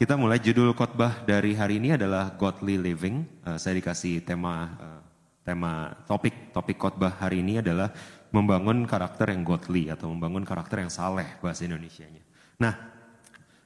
[0.00, 3.20] Kita mulai judul khotbah dari hari ini adalah Godly Living.
[3.44, 5.00] Eh, saya dikasih tema eh,
[5.44, 7.92] tema topik topik khotbah hari ini adalah
[8.32, 12.24] membangun karakter yang godly atau membangun karakter yang saleh bahasa Indonesianya.
[12.64, 12.72] Nah,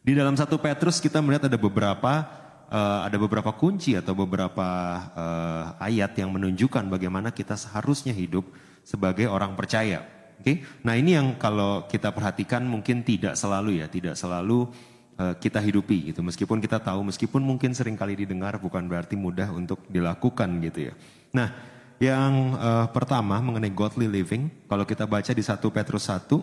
[0.02, 2.26] di dalam satu Petrus kita melihat ada beberapa
[2.66, 4.66] eh, ada beberapa kunci atau beberapa
[5.14, 8.42] eh, ayat yang menunjukkan bagaimana kita seharusnya hidup
[8.82, 10.02] sebagai orang percaya.
[10.42, 14.66] Oke, nah ini yang kalau kita perhatikan mungkin tidak selalu ya, tidak selalu
[15.14, 16.26] kita hidupi gitu.
[16.26, 20.94] Meskipun kita tahu, meskipun mungkin sering kali didengar, bukan berarti mudah untuk dilakukan gitu ya.
[21.30, 21.54] Nah,
[22.02, 26.42] yang eh, pertama mengenai godly living, kalau kita baca di 1 Petrus 1,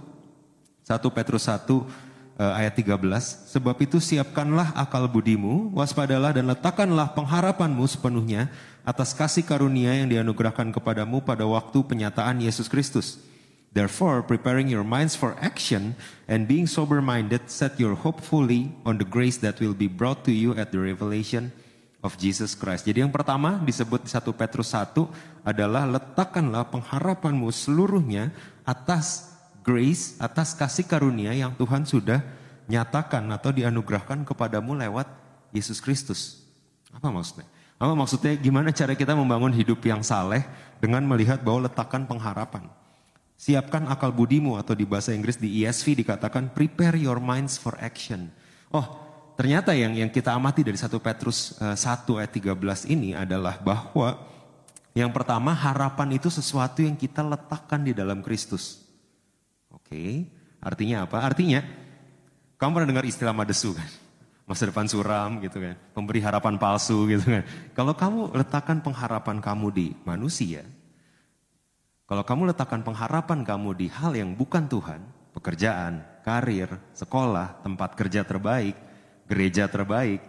[0.88, 1.60] 1 Petrus 1
[2.40, 8.48] eh, ayat 13, sebab itu siapkanlah akal budimu, waspadalah dan letakkanlah pengharapanmu sepenuhnya
[8.82, 13.20] atas kasih karunia yang dianugerahkan kepadamu pada waktu penyataan Yesus Kristus.
[13.72, 15.96] Therefore, preparing your minds for action
[16.28, 20.36] and being sober-minded, set your hope fully on the grace that will be brought to
[20.36, 21.56] you at the revelation
[22.04, 22.84] of Jesus Christ.
[22.84, 25.08] Jadi yang pertama disebut di 1 Petrus 1
[25.48, 28.36] adalah letakkanlah pengharapanmu seluruhnya
[28.68, 29.32] atas
[29.64, 32.20] grace, atas kasih karunia yang Tuhan sudah
[32.68, 35.08] nyatakan atau dianugerahkan kepadamu lewat
[35.56, 36.44] Yesus Kristus.
[36.92, 37.48] Apa maksudnya?
[37.80, 40.44] Apa maksudnya gimana cara kita membangun hidup yang saleh
[40.84, 42.68] dengan melihat bahwa letakkan pengharapan.
[43.42, 48.30] Siapkan akal budimu atau di bahasa Inggris di ESV dikatakan prepare your minds for action.
[48.70, 48.86] Oh,
[49.34, 54.14] ternyata yang yang kita amati dari 1 Petrus eh, 1 ayat 13 ini adalah bahwa
[54.94, 58.86] yang pertama harapan itu sesuatu yang kita letakkan di dalam Kristus.
[59.74, 60.30] Oke,
[60.62, 61.26] artinya apa?
[61.26, 61.66] Artinya
[62.62, 63.90] kamu pernah dengar istilah madesu kan?
[64.54, 67.42] Masa depan suram gitu kan, pemberi harapan palsu gitu kan.
[67.74, 70.62] Kalau kamu letakkan pengharapan kamu di manusia,
[72.12, 75.00] kalau kamu letakkan pengharapan kamu di hal yang bukan Tuhan,
[75.32, 78.76] pekerjaan, karir, sekolah, tempat kerja terbaik,
[79.32, 80.20] gereja terbaik,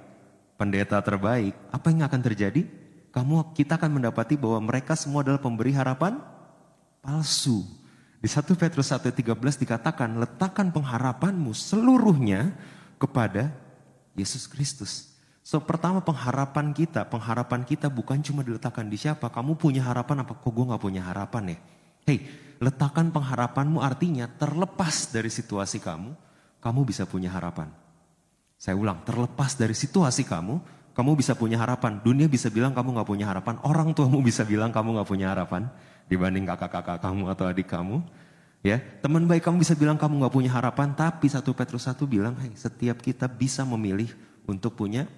[0.55, 2.63] pendeta terbaik, apa yang akan terjadi?
[3.11, 6.23] Kamu kita akan mendapati bahwa mereka semua adalah pemberi harapan
[7.03, 7.67] palsu.
[8.23, 12.55] Di 1 Petrus 1:13 dikatakan, "Letakkan pengharapanmu seluruhnya
[12.95, 13.51] kepada
[14.15, 19.27] Yesus Kristus." So pertama pengharapan kita, pengharapan kita bukan cuma diletakkan di siapa.
[19.27, 20.39] Kamu punya harapan apa?
[20.39, 21.72] Kok gue gak punya harapan ya?
[22.03, 22.27] Hei,
[22.59, 26.11] letakkan pengharapanmu artinya terlepas dari situasi kamu,
[26.59, 27.71] kamu bisa punya harapan.
[28.59, 30.59] Saya ulang, terlepas dari situasi kamu,
[30.95, 31.99] kamu bisa punya harapan.
[31.99, 33.59] Dunia bisa bilang kamu gak punya harapan.
[33.67, 35.67] Orang tuamu bisa bilang kamu gak punya harapan
[36.07, 37.99] dibanding kakak-kakak kamu atau adik kamu.
[38.63, 42.39] Ya, teman baik kamu bisa bilang kamu gak punya harapan, tapi satu Petrus satu bilang,
[42.39, 44.15] hey, setiap kita bisa memilih
[44.47, 45.11] untuk punya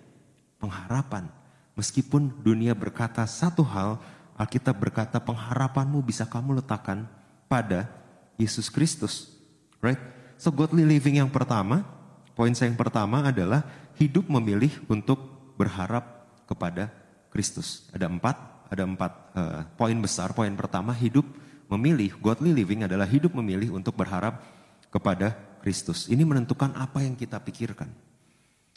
[0.57, 1.29] pengharapan.
[1.77, 4.01] Meskipun dunia berkata satu hal,
[4.35, 7.07] Alkitab berkata pengharapanmu bisa kamu letakkan
[7.47, 7.87] pada
[8.35, 9.31] Yesus Kristus.
[9.79, 10.01] Right?
[10.41, 11.87] So godly living yang pertama,
[12.35, 13.63] poin saya yang pertama adalah
[13.95, 15.19] hidup memilih untuk
[15.55, 16.91] berharap kepada
[17.31, 17.87] Kristus.
[17.95, 18.37] Ada empat,
[18.71, 20.35] ada empat uh, poin besar.
[20.35, 21.25] Poin pertama hidup
[21.71, 24.43] memilih, godly living adalah hidup memilih untuk berharap
[24.91, 26.07] kepada Kristus.
[26.11, 28.04] Ini menentukan apa yang kita pikirkan.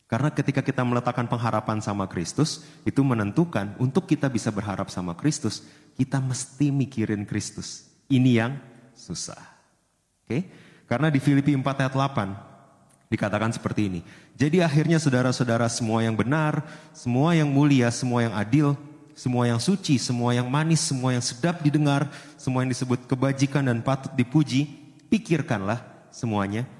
[0.07, 5.67] Karena ketika kita meletakkan pengharapan sama Kristus, itu menentukan untuk kita bisa berharap sama Kristus,
[5.99, 7.91] kita mesti mikirin Kristus.
[8.07, 8.55] Ini yang
[8.95, 9.39] susah.
[10.23, 10.47] Oke?
[10.87, 13.99] Karena di Filipi 4 ayat 8 dikatakan seperti ini.
[14.39, 16.63] Jadi akhirnya saudara-saudara semua yang benar,
[16.95, 18.79] semua yang mulia, semua yang adil,
[19.11, 22.07] semua yang suci, semua yang manis, semua yang sedap didengar,
[22.39, 24.71] semua yang disebut kebajikan dan patut dipuji,
[25.11, 25.83] pikirkanlah
[26.15, 26.76] semuanya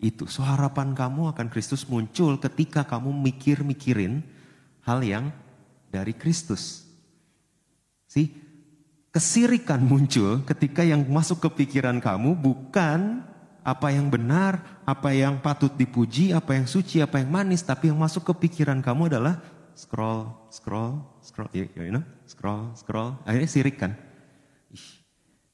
[0.00, 0.28] itu.
[0.28, 4.20] So harapan kamu akan Kristus muncul ketika kamu mikir-mikirin
[4.84, 5.32] hal yang
[5.88, 6.84] dari Kristus.
[8.06, 8.30] Si
[9.10, 13.24] kesirikan muncul ketika yang masuk ke pikiran kamu bukan
[13.66, 17.98] apa yang benar, apa yang patut dipuji, apa yang suci, apa yang manis, tapi yang
[17.98, 19.42] masuk ke pikiran kamu adalah
[19.74, 23.18] scroll, scroll, scroll, you know, scroll, scroll.
[23.26, 24.05] Akhirnya sirik kan.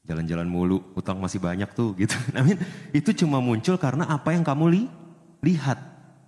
[0.03, 2.15] Jalan-jalan mulu, utang masih banyak tuh gitu.
[2.39, 2.59] Amin.
[2.91, 4.83] Itu cuma muncul karena apa yang kamu li
[5.43, 5.79] lihat.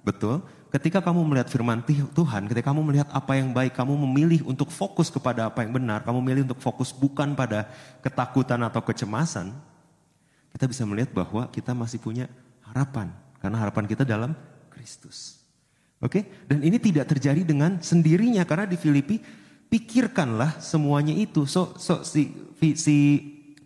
[0.07, 0.47] Betul?
[0.71, 5.07] Ketika kamu melihat firman Tuhan, ketika kamu melihat apa yang baik, kamu memilih untuk fokus
[5.07, 7.71] kepada apa yang benar, kamu memilih untuk fokus bukan pada
[8.03, 9.55] ketakutan atau kecemasan,
[10.51, 12.27] kita bisa melihat bahwa kita masih punya
[12.63, 13.11] harapan.
[13.39, 14.35] Karena harapan kita dalam
[14.67, 15.43] Kristus.
[16.03, 19.23] Oke, dan ini tidak terjadi dengan sendirinya karena di Filipi
[19.71, 21.47] pikirkanlah semuanya itu.
[21.47, 22.35] So, so si,
[22.75, 22.97] si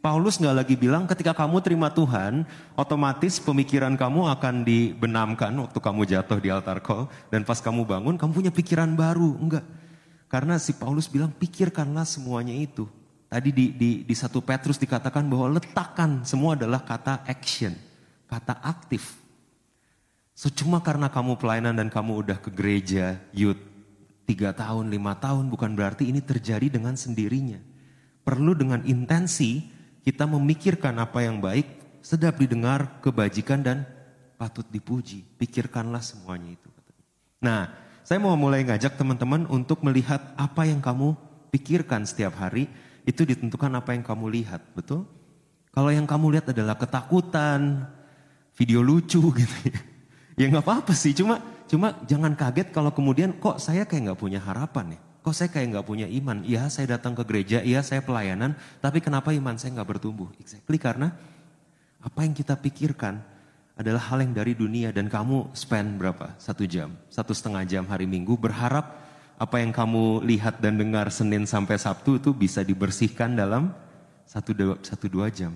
[0.08, 2.48] Paulus nggak lagi bilang ketika kamu terima Tuhan,
[2.80, 8.16] otomatis pemikiran kamu akan dibenamkan waktu kamu jatuh di altar call dan pas kamu bangun
[8.16, 9.36] kamu punya pikiran baru.
[9.36, 9.68] Enggak.
[10.32, 12.88] Karena si Paulus bilang pikirkanlah semuanya itu.
[13.28, 17.76] Tadi di, di, di satu Petrus dikatakan bahwa letakkan semua adalah kata action,
[18.32, 19.12] kata aktif.
[20.32, 23.60] So cuma karena kamu pelayanan dan kamu udah ke gereja, youth,
[24.24, 27.60] tiga tahun, lima tahun, bukan berarti ini terjadi dengan sendirinya.
[28.24, 29.76] Perlu dengan intensi
[30.08, 31.68] kita memikirkan apa yang baik,
[32.00, 33.84] sedap didengar, kebajikan dan
[34.40, 35.20] patut dipuji.
[35.36, 36.72] Pikirkanlah semuanya itu.
[37.44, 37.68] Nah,
[38.08, 41.12] saya mau mulai ngajak teman-teman untuk melihat apa yang kamu
[41.52, 42.72] pikirkan setiap hari,
[43.04, 45.04] itu ditentukan apa yang kamu lihat, betul?
[45.76, 47.84] Kalau yang kamu lihat adalah ketakutan,
[48.56, 49.76] video lucu gitu ya
[50.40, 54.40] Ya nggak apa-apa sih, cuma cuma jangan kaget kalau kemudian kok saya kayak nggak punya
[54.40, 55.00] harapan ya.
[55.28, 56.40] Kok saya kayak nggak punya iman?
[56.40, 60.32] Iya saya datang ke gereja, iya saya pelayanan, tapi kenapa iman saya nggak bertumbuh?
[60.40, 61.12] Exactly karena
[62.00, 63.20] apa yang kita pikirkan
[63.76, 66.32] adalah hal yang dari dunia dan kamu spend berapa?
[66.40, 68.96] Satu jam, satu setengah jam hari Minggu berharap
[69.36, 73.76] apa yang kamu lihat dan dengar Senin sampai Sabtu itu bisa dibersihkan dalam
[74.24, 75.52] satu dua, satu dua jam.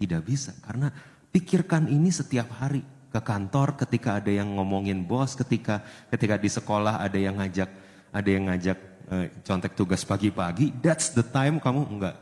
[0.00, 0.88] Tidak bisa karena
[1.28, 2.80] pikirkan ini setiap hari
[3.12, 7.68] ke kantor ketika ada yang ngomongin bos, ketika ketika di sekolah ada yang ngajak
[8.16, 12.16] ada yang ngajak eh, contek tugas pagi-pagi, that's the time kamu enggak.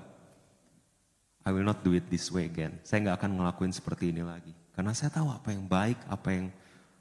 [1.44, 2.76] I will not do it this way again.
[2.84, 4.52] Saya nggak akan ngelakuin seperti ini lagi.
[4.72, 6.46] Karena saya tahu apa yang baik, apa yang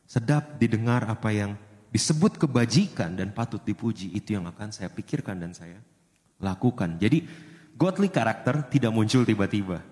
[0.07, 1.59] sedap didengar, apa yang
[1.91, 4.15] disebut kebajikan dan patut dipuji.
[4.15, 5.79] Itu yang akan saya pikirkan dan saya
[6.39, 6.95] lakukan.
[6.95, 7.27] Jadi
[7.75, 9.83] godly karakter tidak muncul tiba-tiba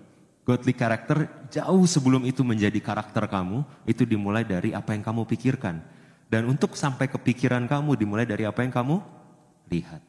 [0.46, 5.82] godly karakter jauh sebelum itu menjadi karakter kamu, itu dimulai dari apa yang kamu pikirkan.
[6.30, 9.02] Dan untuk sampai ke pikiran kamu dimulai dari apa yang kamu
[9.70, 10.02] lihat.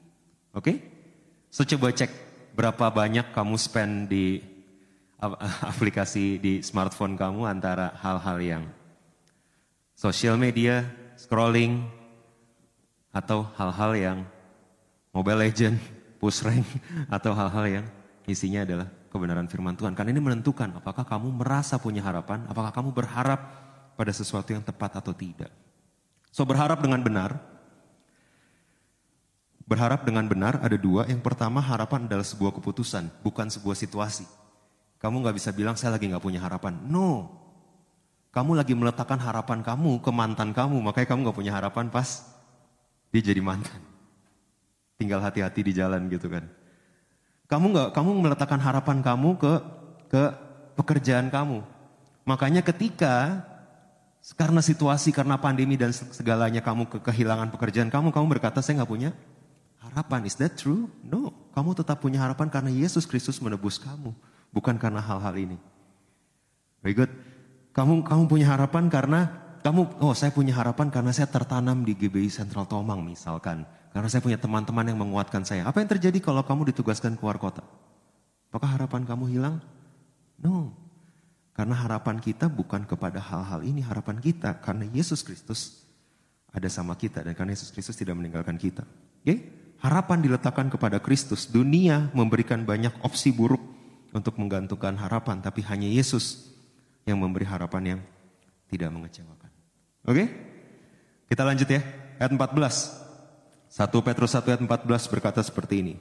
[0.53, 0.61] Oke?
[0.61, 0.77] Okay?
[1.47, 2.11] So coba cek
[2.57, 4.41] berapa banyak kamu spend di
[5.71, 8.63] aplikasi di smartphone kamu antara hal-hal yang
[9.97, 10.85] social media,
[11.17, 11.81] scrolling,
[13.09, 14.17] atau hal-hal yang
[15.09, 15.77] Mobile Legend,
[16.21, 16.65] push rank,
[17.15, 17.85] atau hal-hal yang
[18.29, 19.97] isinya adalah kebenaran firman Tuhan.
[19.97, 23.39] Karena ini menentukan apakah kamu merasa punya harapan, apakah kamu berharap
[23.97, 25.49] pada sesuatu yang tepat atau tidak.
[26.29, 27.41] So berharap dengan benar,
[29.67, 31.03] berharap dengan benar ada dua.
[31.05, 34.23] Yang pertama harapan adalah sebuah keputusan, bukan sebuah situasi.
[34.97, 36.79] Kamu nggak bisa bilang saya lagi nggak punya harapan.
[36.87, 37.29] No,
[38.31, 42.25] kamu lagi meletakkan harapan kamu ke mantan kamu, makanya kamu nggak punya harapan pas
[43.11, 43.77] dia jadi mantan.
[44.97, 46.49] Tinggal hati-hati di jalan gitu kan.
[47.45, 49.53] Kamu nggak, kamu meletakkan harapan kamu ke
[50.09, 50.23] ke
[50.79, 51.61] pekerjaan kamu.
[52.25, 53.45] Makanya ketika
[54.35, 58.91] karena situasi, karena pandemi dan segalanya kamu ke kehilangan pekerjaan kamu, kamu berkata saya nggak
[58.91, 59.11] punya
[59.89, 60.27] harapan.
[60.27, 60.91] Is that true?
[61.05, 64.13] No, kamu tetap punya harapan karena Yesus Kristus menebus kamu,
[64.53, 65.57] bukan karena hal-hal ini.
[66.85, 67.11] Very good.
[67.73, 72.31] Kamu kamu punya harapan karena kamu, oh saya punya harapan karena saya tertanam di GBI
[72.31, 73.67] Sentral Tomang misalkan.
[73.91, 75.65] Karena saya punya teman-teman yang menguatkan saya.
[75.65, 77.65] Apa yang terjadi kalau kamu ditugaskan keluar kota?
[78.47, 79.57] Apakah harapan kamu hilang?
[80.37, 80.71] No.
[81.57, 83.81] Karena harapan kita bukan kepada hal-hal ini.
[83.81, 85.81] Harapan kita karena Yesus Kristus
[86.53, 87.25] ada sama kita.
[87.25, 88.85] Dan karena Yesus Kristus tidak meninggalkan kita.
[88.85, 89.25] Oke?
[89.25, 89.37] Okay?
[89.77, 91.45] Harapan diletakkan kepada Kristus.
[91.45, 93.61] Dunia memberikan banyak opsi buruk
[94.09, 95.41] untuk menggantungkan harapan.
[95.41, 96.49] Tapi hanya Yesus
[97.05, 97.99] yang memberi harapan yang
[98.67, 99.51] tidak mengecewakan.
[100.07, 100.25] Oke?
[101.29, 101.81] Kita lanjut ya.
[102.17, 103.07] Ayat 14.
[103.67, 105.95] 1 Petrus 1 ayat 14 berkata seperti ini.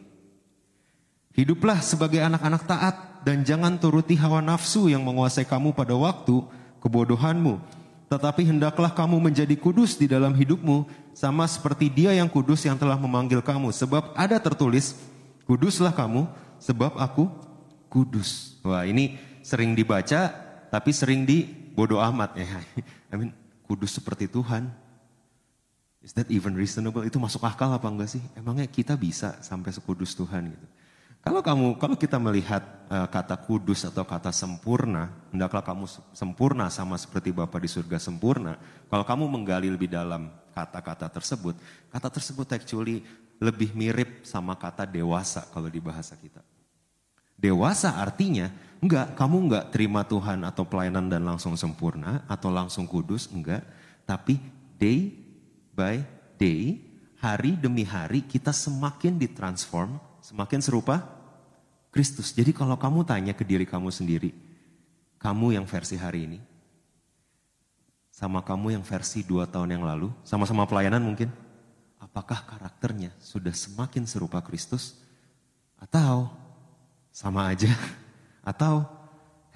[1.36, 2.96] Hiduplah sebagai anak-anak taat
[3.26, 6.40] dan jangan turuti hawa nafsu yang menguasai kamu pada waktu
[6.80, 7.60] kebodohanmu.
[8.06, 12.94] Tetapi hendaklah kamu menjadi kudus di dalam hidupmu sama seperti dia yang kudus yang telah
[12.94, 13.74] memanggil kamu.
[13.74, 14.94] Sebab ada tertulis,
[15.42, 16.30] kuduslah kamu
[16.62, 17.26] sebab aku
[17.90, 18.62] kudus.
[18.62, 20.30] Wah ini sering dibaca
[20.70, 22.46] tapi sering di bodoh amat ya.
[23.12, 23.30] I mean,
[23.66, 24.70] kudus seperti Tuhan.
[25.98, 27.02] Is that even reasonable?
[27.02, 28.22] Itu masuk akal apa enggak sih?
[28.38, 30.66] Emangnya kita bisa sampai sekudus Tuhan gitu?
[31.26, 36.94] Kalau kamu, kalau kita melihat uh, kata kudus atau kata sempurna, hendaklah kamu sempurna sama
[36.94, 38.54] seperti Bapa di surga sempurna.
[38.86, 41.58] Kalau kamu menggali lebih dalam kata-kata tersebut,
[41.90, 43.02] kata tersebut actually
[43.42, 46.46] lebih mirip sama kata dewasa kalau di bahasa kita.
[47.34, 48.46] Dewasa artinya
[48.78, 53.66] enggak, kamu enggak terima Tuhan atau pelayanan dan langsung sempurna atau langsung kudus, enggak.
[54.06, 54.38] Tapi
[54.78, 55.10] day
[55.74, 56.06] by
[56.38, 56.78] day,
[57.18, 61.15] hari demi hari kita semakin ditransform, semakin serupa
[61.96, 62.36] Kristus.
[62.36, 64.36] Jadi kalau kamu tanya ke diri kamu sendiri,
[65.16, 66.38] kamu yang versi hari ini,
[68.12, 71.32] sama kamu yang versi dua tahun yang lalu, sama-sama pelayanan mungkin,
[71.96, 75.00] apakah karakternya sudah semakin serupa Kristus
[75.80, 76.28] atau
[77.08, 77.72] sama aja
[78.52, 78.84] atau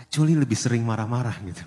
[0.00, 1.64] actually lebih sering marah-marah gitu.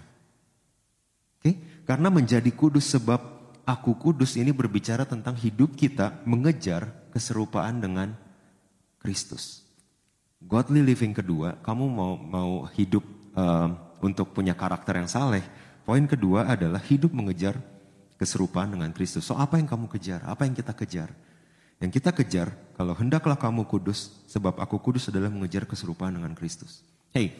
[1.37, 3.21] Oke, karena menjadi kudus sebab
[3.61, 8.17] aku kudus ini berbicara tentang hidup kita mengejar keserupaan dengan
[8.97, 9.62] Kristus.
[10.47, 13.71] Godly living kedua, kamu mau mau hidup uh,
[14.03, 15.41] untuk punya karakter yang saleh,
[15.83, 17.59] Poin kedua adalah hidup mengejar
[18.15, 19.27] keserupaan dengan Kristus.
[19.27, 20.23] So apa yang kamu kejar?
[20.23, 21.11] Apa yang kita kejar?
[21.83, 26.79] Yang kita kejar, kalau hendaklah kamu kudus, sebab aku kudus adalah mengejar keserupaan dengan Kristus.
[27.11, 27.35] Hey,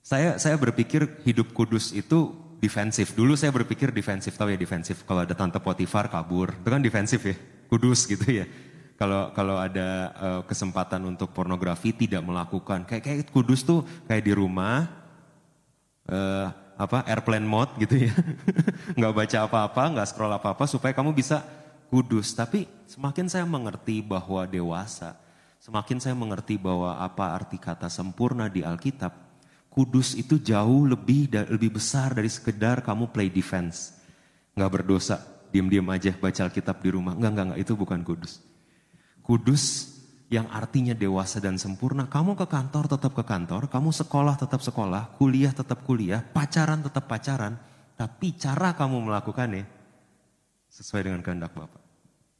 [0.00, 2.32] saya saya berpikir hidup kudus itu
[2.64, 3.12] defensif.
[3.12, 5.04] Dulu saya berpikir defensif, tahu ya defensif.
[5.04, 7.36] Kalau ada tante Potifar kabur, itu kan defensif ya,
[7.68, 8.48] kudus gitu ya.
[9.02, 14.30] Kalau kalau ada uh, kesempatan untuk pornografi tidak melakukan, kayak kayak kudus tuh kayak di
[14.30, 14.86] rumah,
[16.06, 16.46] uh,
[16.78, 18.14] apa airplane mode gitu ya.
[18.94, 21.42] nggak baca apa-apa, nggak scroll apa-apa supaya kamu bisa
[21.90, 22.30] kudus.
[22.30, 25.18] Tapi semakin saya mengerti bahwa dewasa,
[25.58, 29.10] semakin saya mengerti bahwa apa arti kata sempurna di Alkitab,
[29.66, 33.98] kudus itu jauh lebih lebih besar dari sekedar kamu play defense.
[34.54, 35.18] Nggak berdosa,
[35.50, 37.18] diam-diam aja baca Alkitab di rumah.
[37.18, 38.51] Nggak, nggak, nggak, itu bukan kudus.
[39.22, 39.92] Kudus
[40.32, 45.12] yang artinya dewasa dan sempurna, kamu ke kantor tetap ke kantor, kamu sekolah tetap sekolah,
[45.20, 47.60] kuliah tetap kuliah, pacaran tetap pacaran,
[48.00, 49.68] tapi cara kamu melakukannya
[50.72, 51.84] sesuai dengan kehendak Bapak.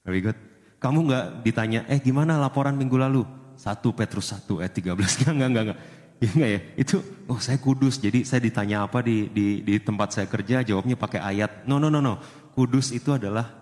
[0.09, 0.39] Very good.
[0.81, 3.23] Kamu nggak ditanya, eh gimana laporan minggu lalu?
[3.61, 4.89] 1 Petrus 1 ayat 13.
[4.89, 5.79] Enggak, enggak, enggak, enggak.
[6.23, 6.97] Ya enggak ya, itu
[7.29, 11.21] oh saya kudus, jadi saya ditanya apa di, di, di tempat saya kerja, jawabnya pakai
[11.21, 11.69] ayat.
[11.69, 12.19] No, no, no, no.
[12.57, 13.62] Kudus itu adalah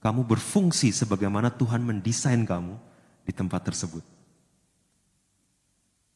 [0.00, 2.72] kamu berfungsi sebagaimana Tuhan mendesain kamu
[3.28, 4.00] di tempat tersebut.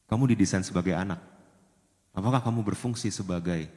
[0.09, 1.21] Kamu didesain sebagai anak.
[2.17, 3.69] Apakah kamu berfungsi sebagai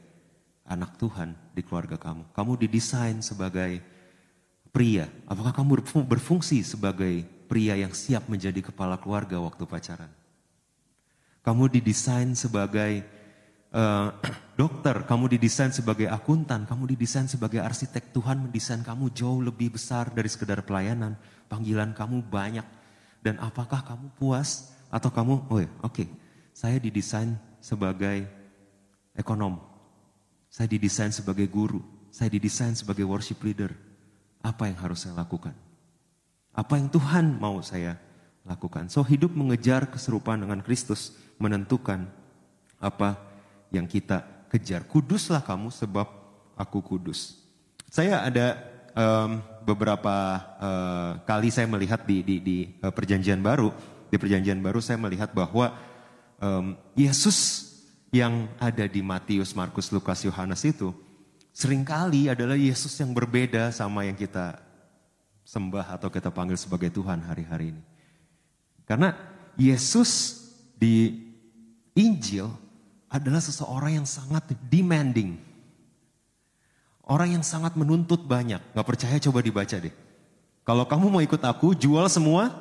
[0.64, 2.24] anak Tuhan di keluarga kamu?
[2.32, 3.84] Kamu didesain sebagai
[4.72, 5.12] pria.
[5.28, 10.12] Apakah kamu berfungsi sebagai pria yang siap menjadi kepala keluarga waktu pacaran?
[11.44, 13.04] Kamu didesain sebagai
[13.72, 14.14] uh,
[14.60, 18.12] dokter, kamu didesain sebagai akuntan, kamu didesain sebagai arsitek.
[18.12, 21.16] Tuhan mendesain kamu jauh lebih besar dari sekedar pelayanan.
[21.48, 22.66] Panggilan kamu banyak
[23.24, 26.08] dan apakah kamu puas atau kamu, oh ya, oke, okay,
[26.54, 28.24] saya didesain sebagai
[29.12, 29.58] ekonom,
[30.48, 33.74] saya didesain sebagai guru, saya didesain sebagai worship leader.
[34.38, 35.52] Apa yang harus saya lakukan?
[36.54, 37.98] Apa yang Tuhan mau saya
[38.46, 38.86] lakukan?
[38.86, 42.06] So hidup mengejar keserupaan dengan Kristus menentukan
[42.78, 43.27] apa
[43.72, 44.84] yang kita kejar.
[44.88, 46.08] Kuduslah kamu sebab
[46.56, 47.38] aku kudus.
[47.88, 48.58] Saya ada
[48.92, 50.16] um, beberapa
[50.60, 53.72] uh, kali saya melihat di, di, di uh, perjanjian baru,
[54.08, 55.76] di perjanjian baru saya melihat bahwa
[56.40, 57.68] um, Yesus
[58.08, 60.96] yang ada di Matius, Markus, Lukas, Yohanes itu
[61.52, 64.64] sering kali adalah Yesus yang berbeda sama yang kita
[65.44, 67.82] sembah atau kita panggil sebagai Tuhan hari-hari ini.
[68.84, 69.12] Karena
[69.56, 70.40] Yesus
[70.76, 71.24] di
[71.96, 72.48] Injil
[73.08, 75.40] adalah seseorang yang sangat demanding,
[77.08, 78.60] Orang yang sangat menuntut banyak.
[78.60, 79.94] Gak percaya coba dibaca deh.
[80.60, 82.52] Kalau kamu mau ikut aku, jual semua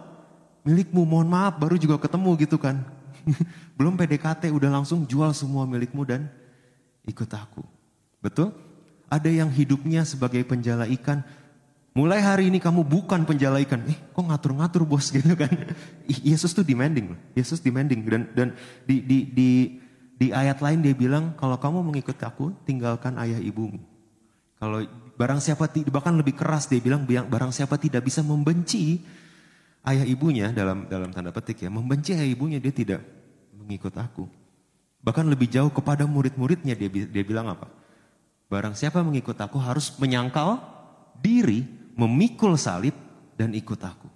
[0.63, 1.03] milikmu.
[1.03, 2.79] Mohon maaf, baru juga ketemu gitu kan.
[3.77, 6.31] Belum PDKT, udah langsung jual semua milikmu dan
[7.03, 7.59] ikut aku.
[8.23, 8.55] Betul?
[9.11, 11.27] Ada yang hidupnya sebagai penjala ikan.
[11.91, 13.83] Mulai hari ini kamu bukan penjala ikan.
[13.83, 15.51] Eh kok ngatur-ngatur bos gitu kan.
[16.07, 17.19] Yesus tuh demanding.
[17.35, 17.99] Yesus demanding.
[18.07, 18.47] Dan, dan
[18.87, 19.49] di, di, di,
[20.17, 23.77] di ayat lain dia bilang kalau kamu mengikut aku tinggalkan ayah ibumu.
[24.57, 24.81] Kalau
[25.13, 29.05] barang siapa bahkan lebih keras dia bilang barang siapa tidak bisa membenci
[29.86, 33.05] ayah ibunya dalam dalam tanda petik ya, membenci ayah ibunya dia tidak
[33.53, 34.25] mengikut aku.
[35.05, 37.69] Bahkan lebih jauh kepada murid-muridnya dia dia bilang apa?
[38.50, 40.57] Barang siapa mengikut aku harus menyangkal
[41.21, 41.62] diri,
[41.93, 42.97] memikul salib
[43.38, 44.09] dan ikut aku.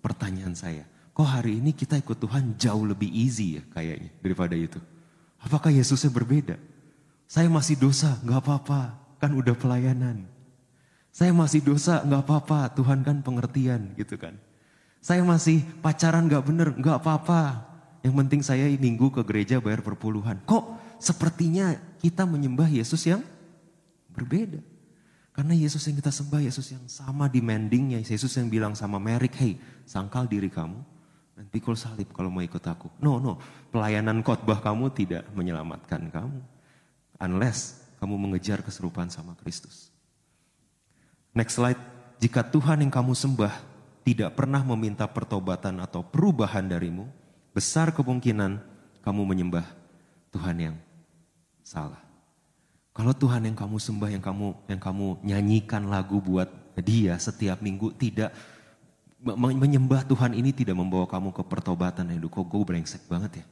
[0.00, 4.80] Pertanyaan saya, kok hari ini kita ikut Tuhan jauh lebih easy ya kayaknya daripada itu?
[5.38, 6.58] Apakah Yesusnya berbeda?
[7.28, 10.24] Saya masih dosa, nggak apa-apa kan udah pelayanan.
[11.10, 14.38] Saya masih dosa, nggak apa-apa, Tuhan kan pengertian gitu kan.
[15.02, 17.66] Saya masih pacaran nggak bener, nggak apa-apa.
[18.02, 20.38] Yang penting saya minggu ke gereja bayar perpuluhan.
[20.46, 23.22] Kok sepertinya kita menyembah Yesus yang
[24.14, 24.62] berbeda.
[25.34, 28.02] Karena Yesus yang kita sembah, Yesus yang sama demandingnya.
[28.02, 29.54] Yesus yang bilang sama Merik, hey
[29.86, 30.97] sangkal diri kamu
[31.46, 32.90] pikul salib kalau mau ikut aku.
[32.98, 33.38] No, no,
[33.70, 36.42] pelayanan khotbah kamu tidak menyelamatkan kamu.
[37.22, 39.94] Unless kamu mengejar keserupaan sama Kristus.
[41.34, 41.78] Next slide.
[42.18, 43.54] Jika Tuhan yang kamu sembah
[44.02, 47.06] tidak pernah meminta pertobatan atau perubahan darimu,
[47.54, 48.58] besar kemungkinan
[49.06, 49.66] kamu menyembah
[50.34, 50.76] Tuhan yang
[51.62, 52.02] salah.
[52.90, 56.50] Kalau Tuhan yang kamu sembah, yang kamu yang kamu nyanyikan lagu buat
[56.82, 58.34] dia setiap minggu tidak
[59.22, 62.06] menyembah Tuhan ini tidak membawa kamu ke pertobatan.
[62.14, 63.46] Aduh, kok gue brengsek banget ya?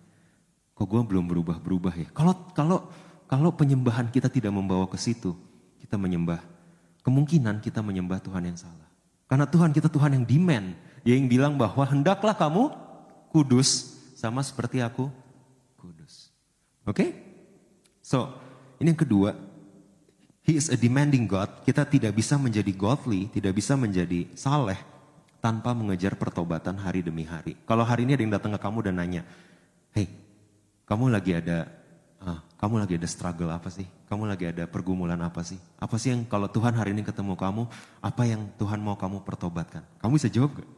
[0.78, 2.08] Kok gue belum berubah-berubah ya?
[2.14, 2.78] Kalau kalau
[3.26, 5.35] kalau penyembahan kita tidak membawa ke situ,
[5.82, 6.38] kita menyembah.
[7.02, 8.87] Kemungkinan kita menyembah Tuhan yang salah.
[9.26, 10.78] Karena Tuhan kita Tuhan yang demand.
[11.02, 12.70] Dia yang bilang bahwa hendaklah kamu
[13.30, 15.11] kudus sama seperti aku
[15.78, 16.30] kudus.
[16.87, 16.94] Oke?
[16.94, 17.08] Okay?
[18.02, 18.30] So,
[18.78, 19.35] ini yang kedua,
[20.46, 21.50] He is a demanding God.
[21.66, 24.78] Kita tidak bisa menjadi godly, tidak bisa menjadi saleh
[25.47, 27.55] tanpa mengejar pertobatan hari demi hari.
[27.62, 29.23] Kalau hari ini ada yang datang ke kamu dan nanya,
[29.95, 30.11] hey,
[30.91, 31.71] kamu lagi ada,
[32.19, 33.87] ah, kamu lagi ada struggle apa sih?
[34.11, 35.55] Kamu lagi ada pergumulan apa sih?
[35.79, 37.62] Apa sih yang kalau Tuhan hari ini ketemu kamu,
[38.03, 39.87] apa yang Tuhan mau kamu pertobatkan?
[40.03, 40.71] Kamu bisa jawab gak?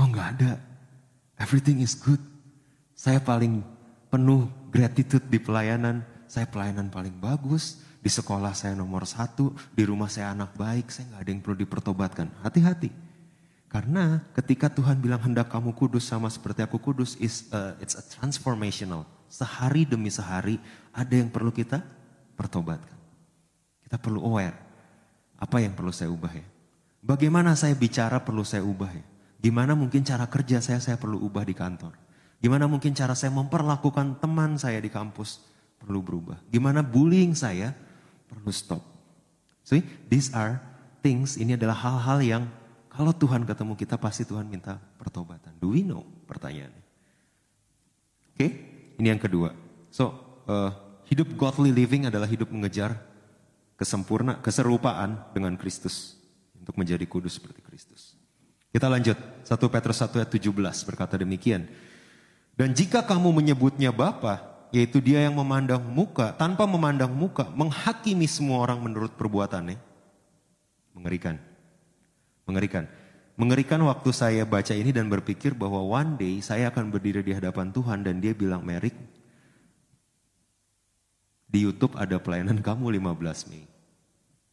[0.00, 0.56] Oh nggak ada,
[1.36, 2.24] everything is good.
[2.96, 3.60] Saya paling
[4.08, 10.08] penuh gratitude di pelayanan, saya pelayanan paling bagus, di sekolah saya nomor satu, di rumah
[10.08, 12.32] saya anak baik, saya nggak ada yang perlu dipertobatkan.
[12.40, 13.03] Hati-hati.
[13.74, 18.04] Karena ketika Tuhan bilang hendak kamu kudus sama seperti aku kudus, is uh, it's a
[18.06, 19.02] transformational.
[19.26, 20.62] Sehari demi sehari
[20.94, 21.82] ada yang perlu kita
[22.38, 22.94] pertobatkan.
[23.82, 24.54] Kita perlu aware.
[25.42, 26.46] Apa yang perlu saya ubah ya?
[27.02, 29.02] Bagaimana saya bicara perlu saya ubah ya?
[29.42, 31.98] Gimana mungkin cara kerja saya saya perlu ubah di kantor?
[32.38, 35.42] Gimana mungkin cara saya memperlakukan teman saya di kampus?
[35.84, 36.40] perlu berubah.
[36.48, 37.76] Gimana bullying saya
[38.24, 38.80] perlu stop.
[39.60, 40.56] See, these are
[41.04, 42.42] things, ini adalah hal-hal yang
[42.94, 45.50] kalau Tuhan ketemu kita pasti Tuhan minta pertobatan.
[45.58, 46.06] Do we know?
[46.30, 46.84] Pertanyaannya.
[48.30, 48.50] Oke, okay?
[49.02, 49.50] ini yang kedua.
[49.90, 50.14] So,
[50.46, 50.70] uh,
[51.10, 52.94] hidup godly living adalah hidup mengejar
[53.74, 56.18] kesempurna, keserupaan dengan Kristus.
[56.54, 58.16] Untuk menjadi kudus seperti Kristus.
[58.72, 59.18] Kita lanjut.
[59.44, 61.68] 1 Petrus 1 ayat 17 berkata demikian.
[62.56, 64.40] Dan jika kamu menyebutnya Bapa,
[64.72, 69.76] yaitu dia yang memandang muka, tanpa memandang muka, menghakimi semua orang menurut perbuatannya.
[70.96, 71.36] Mengerikan.
[72.44, 72.84] Mengerikan.
[73.34, 77.74] Mengerikan waktu saya baca ini dan berpikir bahwa one day saya akan berdiri di hadapan
[77.74, 78.94] Tuhan dan dia bilang, Merik,
[81.50, 83.66] di Youtube ada pelayanan kamu 15 Mei.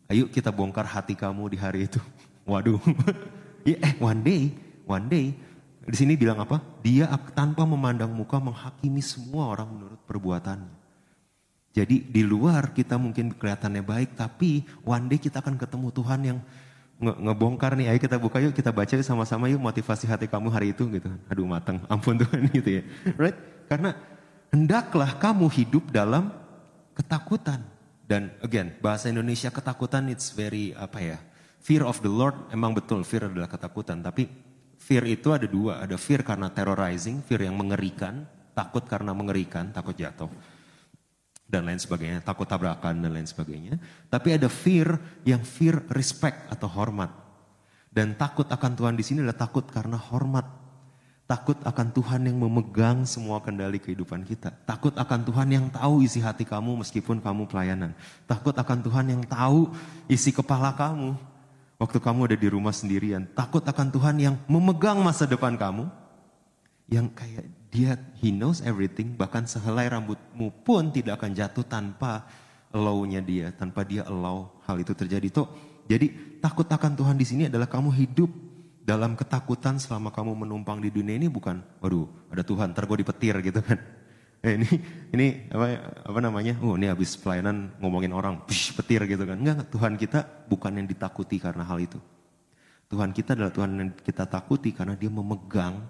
[0.09, 2.01] Ayo kita bongkar hati kamu di hari itu.
[2.49, 2.81] Waduh.
[3.69, 4.41] ya, eh, one day,
[4.89, 5.33] one day
[5.81, 6.61] di sini bilang apa?
[6.85, 10.81] Dia tanpa memandang muka menghakimi semua orang menurut perbuatannya.
[11.71, 16.39] Jadi di luar kita mungkin kelihatannya baik, tapi one day kita akan ketemu Tuhan yang
[17.01, 17.89] nge ngebongkar nih.
[17.89, 21.09] Ayo kita buka yuk, kita baca yuk sama-sama yuk motivasi hati kamu hari itu gitu.
[21.25, 22.83] Aduh matang, ampun Tuhan gitu ya.
[23.17, 23.37] Right?
[23.65, 23.97] Karena
[24.53, 26.29] hendaklah kamu hidup dalam
[26.93, 27.65] ketakutan.
[28.05, 31.17] Dan again, bahasa Indonesia ketakutan it's very apa ya?
[31.61, 34.01] Fear of the Lord emang betul, fear adalah ketakutan.
[34.03, 38.25] Tapi Fear itu ada dua, ada fear karena terrorizing, fear yang mengerikan,
[38.57, 40.25] takut karena mengerikan, takut jatuh,
[41.51, 43.75] dan lain sebagainya, takut tabrakan dan lain sebagainya.
[44.07, 44.95] Tapi ada fear
[45.27, 47.11] yang fear respect atau hormat.
[47.91, 50.47] Dan takut akan Tuhan di sini adalah takut karena hormat.
[51.27, 54.55] Takut akan Tuhan yang memegang semua kendali kehidupan kita.
[54.63, 57.91] Takut akan Tuhan yang tahu isi hati kamu meskipun kamu pelayanan.
[58.23, 59.71] Takut akan Tuhan yang tahu
[60.07, 61.15] isi kepala kamu
[61.81, 65.89] Waktu kamu ada di rumah sendirian, takut akan Tuhan yang memegang masa depan kamu.
[66.85, 72.27] Yang kayak dia, he knows everything, bahkan sehelai rambutmu pun tidak akan jatuh tanpa
[72.75, 75.31] allow-nya dia, tanpa dia allow hal itu terjadi.
[75.31, 75.47] Tuh,
[75.87, 76.11] jadi
[76.43, 78.27] takut akan Tuhan di sini adalah kamu hidup
[78.83, 83.39] dalam ketakutan selama kamu menumpang di dunia ini bukan, waduh ada Tuhan, ntar gue dipetir
[83.39, 83.79] gitu kan.
[84.41, 84.65] Eh, ini
[85.13, 86.57] ini apa apa namanya?
[86.65, 89.37] Oh, ini habis pelayanan ngomongin orang, push, petir gitu kan.
[89.37, 92.01] Enggak, Tuhan kita bukan yang ditakuti karena hal itu.
[92.89, 95.85] Tuhan kita adalah Tuhan yang kita takuti karena dia memegang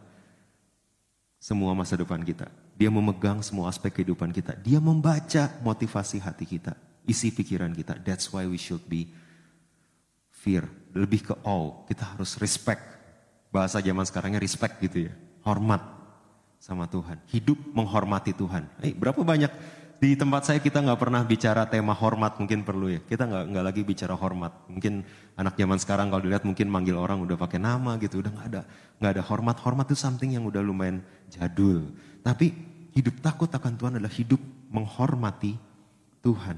[1.42, 2.46] semua masa depan kita.
[2.78, 4.54] Dia memegang semua aspek kehidupan kita.
[4.62, 6.78] Dia membaca motivasi hati kita,
[7.10, 7.98] isi pikiran kita.
[7.98, 9.10] That's why we should be
[10.30, 10.70] fear.
[10.94, 11.90] Lebih ke awe.
[11.90, 12.86] Kita harus respect.
[13.50, 15.14] Bahasa zaman sekarangnya respect gitu ya.
[15.42, 15.82] Hormat
[16.62, 17.18] sama Tuhan.
[17.34, 18.70] Hidup menghormati Tuhan.
[18.86, 19.50] Eh, berapa banyak
[20.02, 23.06] di tempat saya kita nggak pernah bicara tema hormat mungkin perlu ya.
[23.06, 24.50] Kita nggak nggak lagi bicara hormat.
[24.66, 25.06] Mungkin
[25.38, 28.18] anak zaman sekarang kalau dilihat mungkin manggil orang udah pakai nama gitu.
[28.18, 28.62] Udah nggak ada
[28.98, 29.62] nggak ada hormat.
[29.62, 31.94] Hormat itu something yang udah lumayan jadul.
[32.26, 32.50] Tapi
[32.98, 34.42] hidup takut akan Tuhan adalah hidup
[34.74, 35.62] menghormati
[36.26, 36.58] Tuhan.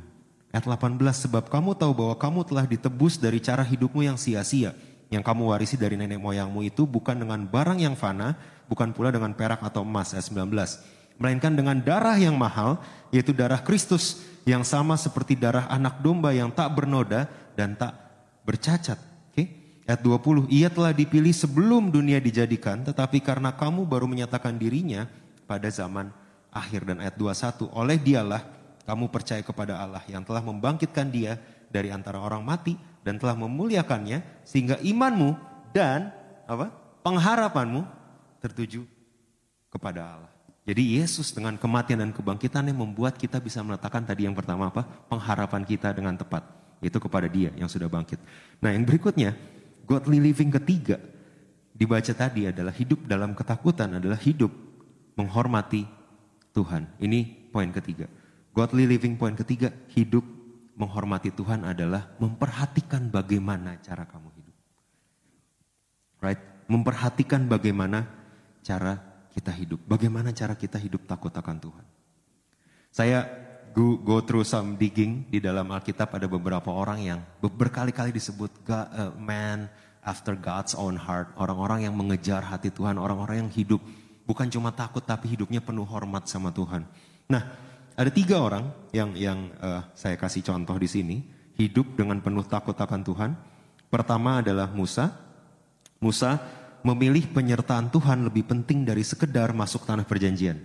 [0.55, 4.71] Ayat 18, sebab kamu tahu bahwa kamu telah ditebus dari cara hidupmu yang sia-sia.
[5.11, 8.39] Yang kamu warisi dari nenek moyangmu itu bukan dengan barang yang fana,
[8.71, 12.81] bukan pula dengan perak atau emas ayat 19 melainkan dengan darah yang mahal
[13.13, 17.95] yaitu darah Kristus yang sama seperti darah anak domba yang tak bernoda dan tak
[18.43, 18.99] bercacat.
[19.31, 19.33] Oke.
[19.33, 19.47] Okay?
[19.83, 25.07] Ayat 20, ia telah dipilih sebelum dunia dijadikan tetapi karena kamu baru menyatakan dirinya
[25.43, 26.11] pada zaman
[26.53, 28.41] akhir dan ayat 21 oleh dialah
[28.83, 31.39] kamu percaya kepada Allah yang telah membangkitkan dia
[31.71, 35.35] dari antara orang mati dan telah memuliakannya sehingga imanmu
[35.75, 36.11] dan
[36.47, 36.69] apa?
[37.03, 37.83] pengharapanmu
[38.39, 38.87] tertuju
[39.71, 40.32] kepada Allah.
[40.63, 44.87] Jadi Yesus dengan kematian dan kebangkitannya membuat kita bisa meletakkan tadi yang pertama apa?
[45.11, 46.47] Pengharapan kita dengan tepat.
[46.79, 48.19] Itu kepada dia yang sudah bangkit.
[48.63, 49.35] Nah yang berikutnya,
[49.83, 50.99] godly living ketiga
[51.75, 54.51] dibaca tadi adalah hidup dalam ketakutan adalah hidup
[55.19, 55.83] menghormati
[56.55, 56.87] Tuhan.
[57.01, 58.07] Ini poin ketiga.
[58.55, 60.23] Godly living poin ketiga, hidup
[60.79, 64.55] menghormati Tuhan adalah memperhatikan bagaimana cara kamu hidup.
[66.23, 66.41] Right?
[66.71, 68.07] Memperhatikan bagaimana
[68.63, 69.81] cara kita hidup.
[69.89, 71.85] Bagaimana cara kita hidup takut akan Tuhan.
[72.93, 73.25] Saya
[73.73, 78.87] go, go through some digging di dalam Alkitab ada beberapa orang yang berkali-kali disebut God,
[78.93, 79.67] uh, man
[80.05, 81.33] after God's own heart.
[81.35, 83.81] Orang-orang yang mengejar hati Tuhan, orang-orang yang hidup
[84.29, 86.85] bukan cuma takut tapi hidupnya penuh hormat sama Tuhan.
[87.27, 87.43] Nah,
[87.97, 91.17] ada tiga orang yang yang uh, saya kasih contoh di sini
[91.57, 93.31] hidup dengan penuh takut akan Tuhan.
[93.89, 95.13] Pertama adalah Musa.
[96.01, 96.41] Musa
[96.83, 100.59] memilih penyertaan Tuhan lebih penting dari sekedar masuk tanah perjanjian.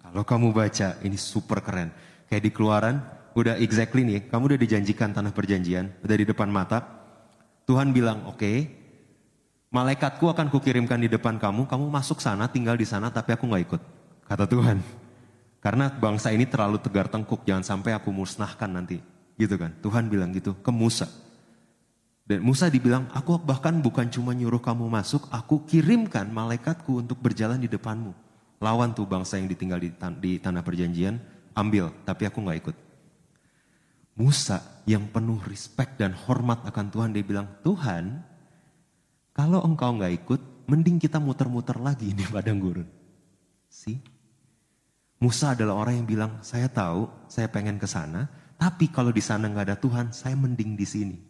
[0.00, 1.92] Kalau kamu baca, ini super keren.
[2.32, 2.96] Kayak di keluaran,
[3.36, 6.80] udah exactly nih, kamu udah dijanjikan tanah perjanjian, udah di depan mata.
[7.68, 8.56] Tuhan bilang, oke, okay,
[9.68, 13.64] malaikatku akan kukirimkan di depan kamu, kamu masuk sana, tinggal di sana, tapi aku gak
[13.68, 13.82] ikut.
[14.24, 14.80] Kata Tuhan.
[15.60, 19.04] Karena bangsa ini terlalu tegar tengkuk, jangan sampai aku musnahkan nanti.
[19.36, 21.27] Gitu kan, Tuhan bilang gitu ke Musa.
[22.28, 27.56] Dan Musa dibilang, aku bahkan bukan cuma nyuruh kamu masuk, aku kirimkan malaikatku untuk berjalan
[27.56, 28.12] di depanmu.
[28.60, 31.16] Lawan tuh bangsa yang ditinggal di, tan di tanah perjanjian,
[31.56, 32.76] ambil, tapi aku gak ikut.
[34.12, 38.20] Musa yang penuh respect dan hormat akan Tuhan, dia bilang, Tuhan,
[39.32, 42.88] kalau engkau gak ikut, mending kita muter-muter lagi di padang gurun.
[43.72, 43.96] Si
[45.16, 48.28] Musa adalah orang yang bilang, saya tahu, saya pengen ke sana,
[48.60, 51.27] tapi kalau di sana nggak ada Tuhan, saya mending di sini.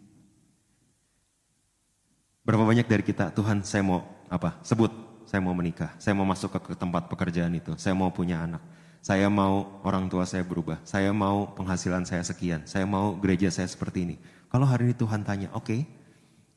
[2.48, 4.56] Berapa banyak dari kita, Tuhan saya mau apa?
[4.64, 4.88] Sebut,
[5.28, 8.64] saya mau menikah, saya mau masuk ke, tempat pekerjaan itu, saya mau punya anak,
[9.04, 13.68] saya mau orang tua saya berubah, saya mau penghasilan saya sekian, saya mau gereja saya
[13.68, 14.16] seperti ini.
[14.48, 15.84] Kalau hari ini Tuhan tanya, oke, okay,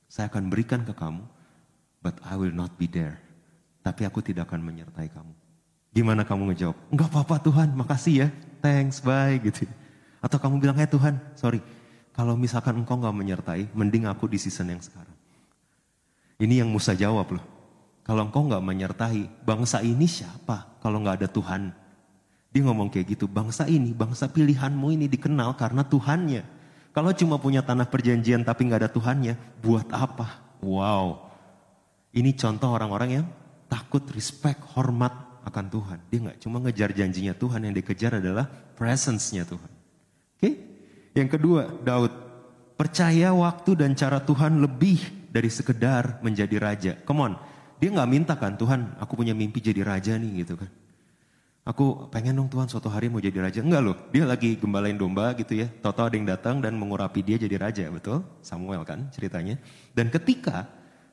[0.07, 1.27] saya akan berikan ke kamu,
[1.99, 3.19] but I will not be there.
[3.83, 5.35] Tapi aku tidak akan menyertai kamu.
[5.91, 6.87] Gimana kamu ngejawab?
[6.87, 8.27] Enggak apa-apa Tuhan, makasih ya,
[8.63, 9.67] thanks, bye gitu.
[10.23, 11.59] Atau kamu bilang, eh Tuhan, sorry,
[12.15, 15.19] kalau misalkan engkau nggak menyertai, mending aku di season yang sekarang.
[16.41, 17.45] Ini yang Musa jawab loh.
[18.01, 21.69] Kalau engkau nggak menyertai, bangsa ini siapa kalau nggak ada Tuhan?
[22.49, 26.41] Dia ngomong kayak gitu, bangsa ini, bangsa pilihanmu ini dikenal karena Tuhannya.
[26.91, 30.57] Kalau cuma punya tanah perjanjian tapi nggak ada Tuhannya, buat apa?
[30.65, 31.29] Wow.
[32.11, 33.25] Ini contoh orang-orang yang
[33.69, 35.13] takut, respect, hormat
[35.45, 35.99] akan Tuhan.
[36.09, 39.71] Dia nggak cuma ngejar janjinya Tuhan, yang dikejar adalah presence-nya Tuhan.
[39.71, 40.41] Oke?
[40.41, 40.53] Okay?
[41.13, 42.11] Yang kedua, Daud.
[42.75, 46.91] Percaya waktu dan cara Tuhan lebih dari sekedar menjadi raja.
[47.07, 47.33] Come on,
[47.79, 50.69] dia nggak minta kan Tuhan, aku punya mimpi jadi raja nih gitu kan.
[51.61, 53.61] Aku pengen dong Tuhan suatu hari mau jadi raja.
[53.61, 55.69] Enggak loh, dia lagi gembalain domba gitu ya.
[55.69, 58.25] Toto ada yang datang dan mengurapi dia jadi raja, betul?
[58.41, 59.61] Samuel kan ceritanya.
[59.93, 60.65] Dan ketika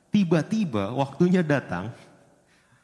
[0.09, 1.93] tiba-tiba waktunya datang,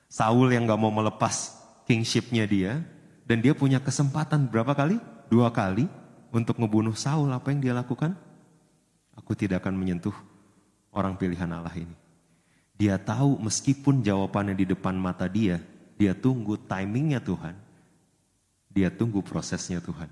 [0.05, 1.57] Saul yang gak mau melepas
[1.89, 2.85] kingshipnya dia,
[3.25, 5.01] dan dia punya kesempatan berapa kali?
[5.33, 5.89] Dua kali
[6.29, 7.33] untuk ngebunuh Saul.
[7.33, 8.13] Apa yang dia lakukan?
[9.17, 10.13] Aku tidak akan menyentuh
[10.95, 11.93] orang pilihan Allah ini.
[12.75, 15.59] Dia tahu meskipun jawabannya di depan mata dia,
[15.95, 17.55] dia tunggu timingnya Tuhan.
[18.71, 20.11] Dia tunggu prosesnya Tuhan.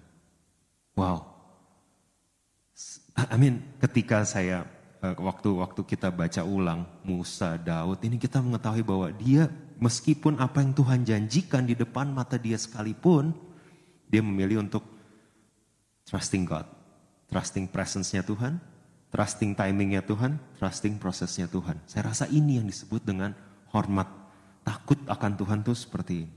[0.95, 1.27] Wow.
[3.15, 4.63] I mean, ketika saya
[5.03, 9.51] waktu-waktu eh, kita baca ulang Musa, Daud, ini kita mengetahui bahwa dia
[9.83, 13.35] meskipun apa yang Tuhan janjikan di depan mata dia sekalipun,
[14.07, 14.87] dia memilih untuk
[16.07, 16.63] trusting God,
[17.27, 18.63] trusting presence-nya Tuhan,
[19.13, 21.77] Trusting timingnya Tuhan, trusting prosesnya Tuhan.
[21.85, 23.37] Saya rasa ini yang disebut dengan
[23.69, 24.09] hormat.
[24.65, 26.33] Takut akan Tuhan tuh seperti ini.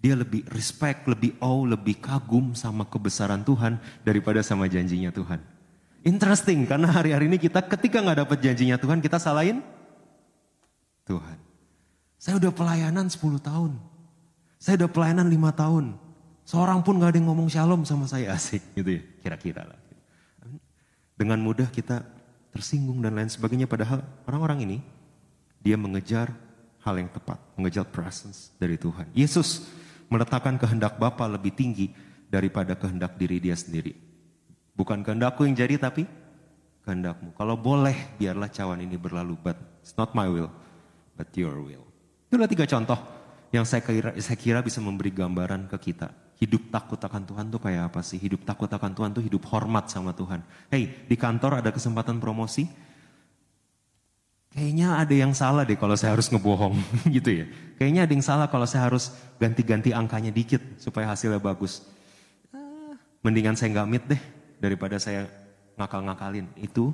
[0.00, 5.44] Dia lebih respect, lebih awe, lebih kagum sama kebesaran Tuhan daripada sama janjinya Tuhan.
[6.08, 9.60] Interesting, karena hari-hari ini kita ketika nggak dapat janjinya Tuhan, kita salahin
[11.04, 11.36] Tuhan.
[12.16, 13.76] Saya udah pelayanan 10 tahun.
[14.56, 15.84] Saya udah pelayanan 5 tahun.
[16.48, 19.83] Seorang pun gak ada yang ngomong shalom sama saya asik gitu ya, kira-kira lah
[21.14, 22.02] dengan mudah kita
[22.54, 23.66] tersinggung dan lain sebagainya.
[23.66, 24.78] Padahal orang-orang ini
[25.58, 26.30] dia mengejar
[26.84, 29.08] hal yang tepat, mengejar presence dari Tuhan.
[29.16, 29.66] Yesus
[30.12, 31.90] meletakkan kehendak Bapa lebih tinggi
[32.28, 33.96] daripada kehendak diri dia sendiri.
[34.74, 36.04] Bukan kehendakku yang jadi tapi
[36.84, 37.32] kehendakmu.
[37.34, 40.52] Kalau boleh biarlah cawan ini berlalu, but it's not my will,
[41.16, 41.86] but your will.
[42.28, 42.98] Itulah tiga contoh
[43.54, 46.10] yang saya kira, saya kira bisa memberi gambaran ke kita.
[46.44, 48.20] Hidup takut akan Tuhan tuh kayak apa sih?
[48.20, 50.44] Hidup takut akan Tuhan tuh hidup hormat sama Tuhan.
[50.68, 52.68] Hei, di kantor ada kesempatan promosi,
[54.52, 56.76] kayaknya ada yang salah deh kalau saya harus ngebohong
[57.16, 57.46] gitu ya.
[57.80, 59.08] Kayaknya ada yang salah kalau saya harus
[59.40, 61.80] ganti-ganti angkanya dikit supaya hasilnya bagus.
[63.24, 64.22] Mendingan saya nggak meet deh
[64.60, 65.24] daripada saya
[65.80, 66.44] ngakal-ngakalin.
[66.60, 66.92] Itu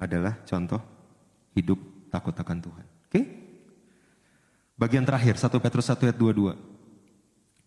[0.00, 0.80] adalah contoh
[1.52, 1.76] hidup
[2.08, 2.86] takut akan Tuhan.
[3.04, 3.20] Oke?
[4.80, 6.77] Bagian terakhir, 1 Petrus 1 ayat 22.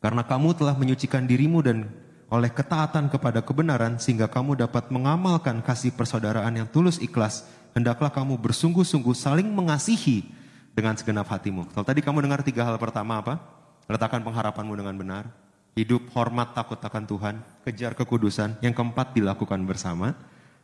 [0.01, 1.85] Karena kamu telah menyucikan dirimu dan
[2.31, 7.45] oleh ketaatan kepada kebenaran sehingga kamu dapat mengamalkan kasih persaudaraan yang tulus ikhlas,
[7.77, 10.25] hendaklah kamu bersungguh-sungguh saling mengasihi
[10.73, 11.69] dengan segenap hatimu.
[11.69, 13.37] Kalau tadi kamu dengar tiga hal pertama apa?
[13.85, 15.29] Letakkan pengharapanmu dengan benar,
[15.75, 17.35] hidup hormat takut akan Tuhan,
[17.67, 18.57] kejar kekudusan.
[18.63, 20.15] Yang keempat dilakukan bersama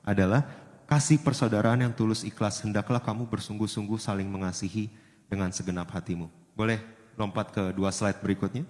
[0.08, 0.48] adalah
[0.88, 4.88] kasih persaudaraan yang tulus ikhlas, hendaklah kamu bersungguh-sungguh saling mengasihi
[5.28, 6.32] dengan segenap hatimu.
[6.56, 6.80] Boleh
[7.20, 8.64] lompat ke dua slide berikutnya.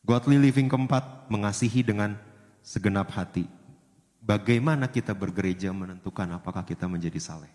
[0.00, 2.16] Godly living keempat, mengasihi dengan
[2.64, 3.44] segenap hati.
[4.20, 7.52] Bagaimana kita bergereja menentukan apakah kita menjadi saleh?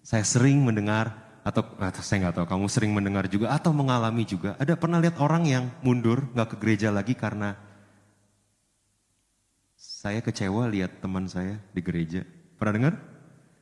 [0.00, 1.12] Saya sering mendengar
[1.46, 4.58] atau, atau saya nggak tahu kamu sering mendengar juga atau mengalami juga.
[4.58, 7.54] Ada pernah lihat orang yang mundur nggak ke gereja lagi karena
[9.76, 12.24] saya kecewa lihat teman saya di gereja.
[12.56, 12.94] Pernah dengar?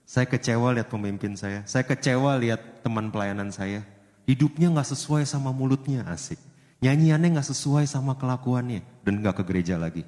[0.04, 1.64] Saya kecewa lihat pemimpin saya.
[1.64, 3.80] Saya kecewa lihat teman pelayanan saya.
[4.28, 6.40] Hidupnya nggak sesuai sama mulutnya asik.
[6.82, 10.02] Nyanyiannya nggak sesuai sama kelakuannya dan nggak ke gereja lagi.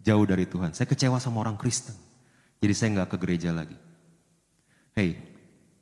[0.00, 0.72] Jauh dari Tuhan.
[0.72, 1.94] Saya kecewa sama orang Kristen.
[2.60, 3.76] Jadi saya nggak ke gereja lagi.
[4.96, 5.16] Hei,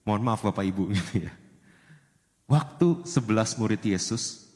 [0.04, 1.32] mohon maaf Bapak Ibu gitu ya.
[2.48, 4.48] Waktu sebelas murid Yesus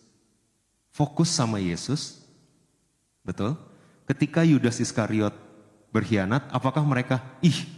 [0.93, 2.21] fokus sama Yesus,
[3.25, 3.57] betul?
[4.09, 5.33] Ketika Yudas Iskariot
[5.93, 7.69] berkhianat, apakah mereka, ih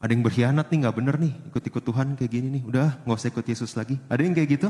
[0.00, 3.30] ada yang berkhianat nih nggak bener nih ikut-ikut Tuhan kayak gini nih, udah nggak usah
[3.32, 4.00] ikut Yesus lagi.
[4.08, 4.68] Ada yang kayak gitu?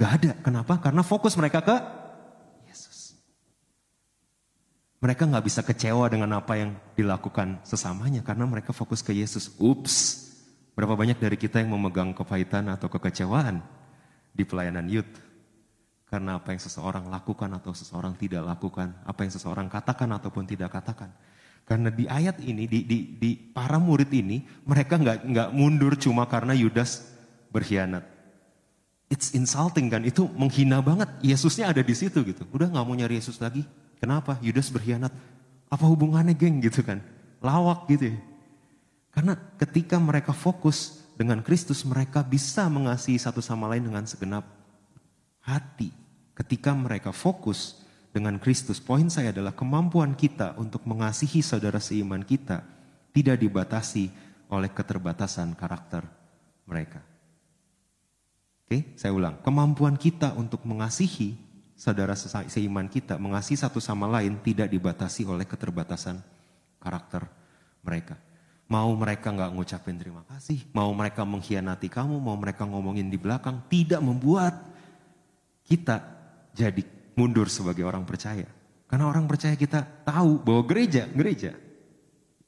[0.00, 0.32] Gak ada.
[0.40, 0.80] Kenapa?
[0.80, 1.76] Karena fokus mereka ke
[2.64, 3.12] Yesus.
[5.04, 9.52] Mereka gak bisa kecewa dengan apa yang dilakukan sesamanya karena mereka fokus ke Yesus.
[9.60, 10.24] Ups,
[10.72, 13.60] berapa banyak dari kita yang memegang kepahitan atau kekecewaan
[14.32, 15.20] di pelayanan youth?
[16.08, 20.72] Karena apa yang seseorang lakukan atau seseorang tidak lakukan, apa yang seseorang katakan ataupun tidak
[20.80, 21.12] katakan.
[21.68, 26.26] Karena di ayat ini, di, di, di para murid ini, mereka nggak nggak mundur cuma
[26.26, 27.04] karena Yudas
[27.54, 28.19] berkhianat
[29.10, 31.10] it's insulting kan, itu menghina banget.
[31.20, 32.46] Yesusnya ada di situ gitu.
[32.54, 33.66] Udah nggak mau nyari Yesus lagi.
[33.98, 34.38] Kenapa?
[34.40, 35.12] Yudas berkhianat.
[35.66, 37.02] Apa hubungannya geng gitu kan?
[37.42, 38.18] Lawak gitu ya.
[39.10, 44.46] Karena ketika mereka fokus dengan Kristus, mereka bisa mengasihi satu sama lain dengan segenap
[45.42, 45.90] hati.
[46.38, 47.82] Ketika mereka fokus
[48.14, 52.62] dengan Kristus, poin saya adalah kemampuan kita untuk mengasihi saudara seiman kita
[53.10, 54.08] tidak dibatasi
[54.48, 56.06] oleh keterbatasan karakter
[56.64, 57.09] mereka.
[58.70, 59.34] Oke, saya ulang.
[59.42, 61.34] Kemampuan kita untuk mengasihi
[61.74, 66.22] saudara seiman kita, mengasihi satu sama lain tidak dibatasi oleh keterbatasan
[66.78, 67.26] karakter
[67.82, 68.14] mereka.
[68.70, 73.58] Mau mereka nggak ngucapin terima kasih, mau mereka mengkhianati kamu, mau mereka ngomongin di belakang,
[73.66, 74.54] tidak membuat
[75.66, 76.06] kita
[76.54, 76.86] jadi
[77.18, 78.46] mundur sebagai orang percaya.
[78.86, 81.58] Karena orang percaya kita tahu bahwa gereja, gereja,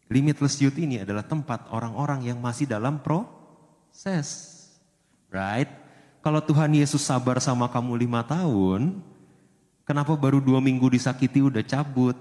[0.07, 4.55] limitless youth ini adalah tempat orang-orang yang masih dalam proses.
[5.27, 5.82] Right?
[6.23, 9.03] Kalau Tuhan Yesus sabar sama kamu lima tahun,
[9.83, 12.15] kenapa baru dua minggu disakiti udah cabut?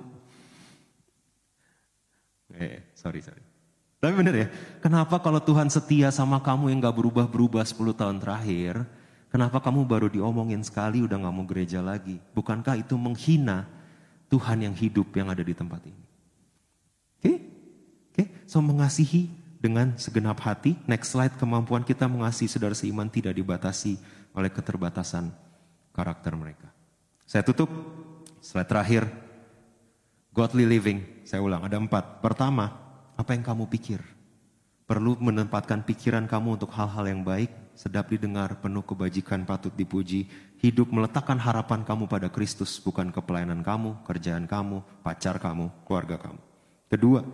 [2.57, 3.45] Eh, sorry, sorry.
[4.01, 4.47] Tapi bener ya,
[4.81, 8.81] kenapa kalau Tuhan setia sama kamu yang gak berubah-berubah 10 tahun terakhir,
[9.29, 12.17] kenapa kamu baru diomongin sekali udah gak mau gereja lagi?
[12.33, 13.69] Bukankah itu menghina
[14.33, 16.01] Tuhan yang hidup yang ada di tempat ini?
[17.21, 17.37] Oke, okay?
[17.37, 18.27] oke, okay?
[18.49, 19.29] so mengasihi
[19.61, 20.73] dengan segenap hati.
[20.89, 24.01] Next slide, kemampuan kita mengasihi saudara seiman tidak dibatasi
[24.33, 25.29] oleh keterbatasan
[25.93, 26.73] karakter mereka.
[27.29, 27.69] Saya tutup
[28.41, 29.05] slide terakhir.
[30.31, 32.23] Godly living, saya ulang, ada empat.
[32.23, 32.71] Pertama,
[33.19, 33.99] apa yang kamu pikir?
[34.87, 40.31] Perlu menempatkan pikiran kamu untuk hal-hal yang baik, sedap didengar, penuh kebajikan, patut dipuji.
[40.63, 46.15] Hidup meletakkan harapan kamu pada Kristus, bukan ke pelayanan kamu, kerjaan kamu, pacar kamu, keluarga
[46.15, 46.39] kamu.
[46.87, 47.27] Kedua,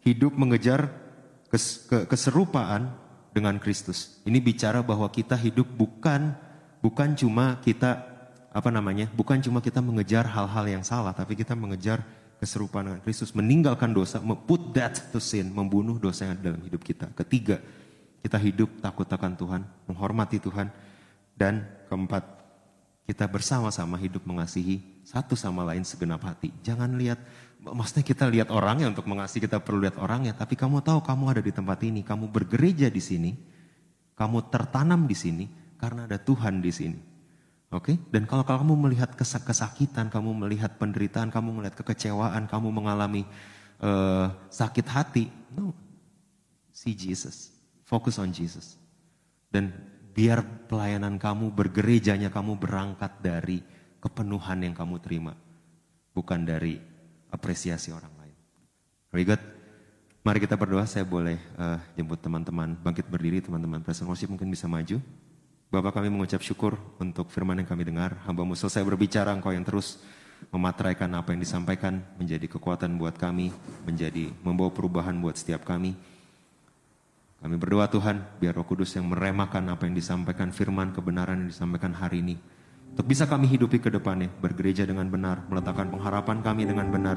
[0.00, 1.01] hidup mengejar
[1.52, 2.88] kes, ke, keserupaan
[3.36, 4.24] dengan Kristus.
[4.24, 6.32] Ini bicara bahwa kita hidup bukan
[6.80, 8.08] bukan cuma kita
[8.52, 9.08] apa namanya?
[9.12, 12.04] Bukan cuma kita mengejar hal-hal yang salah, tapi kita mengejar
[12.40, 16.82] keserupaan dengan Kristus, meninggalkan dosa, put that to sin, membunuh dosa yang ada dalam hidup
[16.82, 17.08] kita.
[17.14, 17.62] Ketiga,
[18.18, 20.68] kita hidup takut akan Tuhan, menghormati Tuhan.
[21.32, 22.26] Dan keempat,
[23.06, 26.50] kita bersama-sama hidup mengasihi satu sama lain segenap hati.
[26.66, 27.22] Jangan lihat
[27.62, 31.42] maksudnya kita lihat orangnya untuk mengasihi kita perlu lihat orangnya, tapi kamu tahu kamu ada
[31.42, 33.30] di tempat ini, kamu bergereja di sini,
[34.18, 35.44] kamu tertanam di sini
[35.78, 37.00] karena ada Tuhan di sini.
[37.72, 42.68] Oke, dan kalau, kalau kamu melihat kesak kesakitan, kamu melihat penderitaan, kamu melihat kekecewaan, kamu
[42.68, 43.24] mengalami
[43.80, 45.72] uh, sakit hati, no,
[46.68, 47.48] see Jesus,
[47.80, 48.76] focus on Jesus,
[49.48, 49.72] dan
[50.12, 53.64] biar pelayanan kamu bergerejanya kamu berangkat dari
[54.04, 55.32] kepenuhan yang kamu terima,
[56.12, 56.91] bukan dari
[57.32, 58.36] apresiasi orang lain.
[59.08, 59.42] Very good.
[60.22, 60.86] Mari kita berdoa.
[60.86, 65.02] Saya boleh uh, jemput teman-teman bangkit berdiri, teman-teman present worship mungkin bisa maju.
[65.72, 68.14] Bapak kami mengucap syukur untuk firman yang kami dengar.
[68.28, 70.04] Hambamu selesai berbicara, engkau yang terus
[70.52, 73.50] memateraikan apa yang disampaikan menjadi kekuatan buat kami,
[73.88, 75.96] menjadi membawa perubahan buat setiap kami.
[77.42, 81.90] Kami berdoa Tuhan, biar roh kudus yang meremahkan apa yang disampaikan firman kebenaran yang disampaikan
[81.90, 82.36] hari ini.
[82.92, 87.16] Untuk bisa kami hidupi ke depannya, bergereja dengan benar, meletakkan pengharapan kami dengan benar,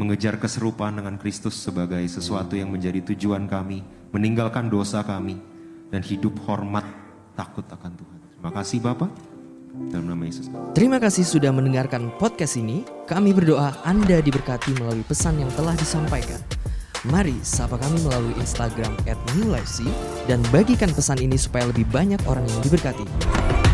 [0.00, 5.36] mengejar keserupaan dengan Kristus sebagai sesuatu yang menjadi tujuan kami, meninggalkan dosa kami,
[5.92, 6.88] dan hidup hormat
[7.36, 8.18] takut akan Tuhan.
[8.32, 9.10] Terima kasih Bapak.
[9.92, 10.48] Dalam nama Yesus.
[10.72, 12.88] Terima kasih sudah mendengarkan podcast ini.
[13.04, 16.40] Kami berdoa Anda diberkati melalui pesan yang telah disampaikan.
[17.04, 18.96] Mari sapa kami melalui Instagram
[19.36, 19.92] @newlifec
[20.24, 23.67] dan bagikan pesan ini supaya lebih banyak orang yang diberkati.